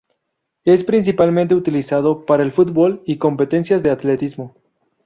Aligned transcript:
Es 0.65 0.83
principalmente 0.83 1.53
utilizado 1.53 2.25
para 2.25 2.41
el 2.41 2.51
fútbol 2.51 3.03
y 3.05 3.17
competencias 3.19 3.83
de 3.83 3.91
atletismo. 3.91 4.55